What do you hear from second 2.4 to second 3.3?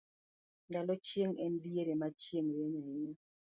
rieny ahinya